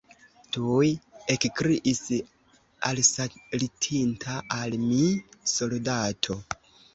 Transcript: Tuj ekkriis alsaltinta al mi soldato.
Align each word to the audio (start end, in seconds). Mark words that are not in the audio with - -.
Tuj 0.55 0.87
ekkriis 1.33 1.99
alsaltinta 2.89 4.39
al 4.57 4.75
mi 4.89 5.05
soldato. 5.55 6.41